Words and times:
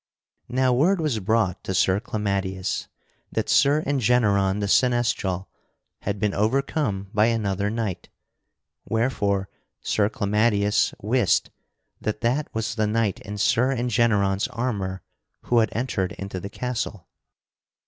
Now 0.49 0.73
word 0.73 0.99
was 0.99 1.19
brought 1.19 1.63
to 1.63 1.75
Sir 1.75 1.99
Clamadius 1.99 2.87
that 3.31 3.47
Sir 3.49 3.83
Engeneron 3.85 4.59
the 4.59 4.67
Seneschal 4.67 5.47
had 5.99 6.19
been 6.19 6.33
overcome 6.33 7.11
by 7.13 7.27
another 7.27 7.69
knight, 7.69 8.09
wherefore 8.85 9.47
Sir 9.81 10.09
Clamadius 10.09 10.95
wist 11.03 11.51
that 11.99 12.21
that 12.21 12.49
was 12.51 12.73
the 12.73 12.87
knight 12.87 13.19
in 13.19 13.37
Sir 13.37 13.69
Engeneron's 13.75 14.47
armor 14.47 15.03
who 15.43 15.59
had 15.59 15.69
entered 15.71 16.13
into 16.13 16.39
the 16.39 16.49
castle. 16.49 17.07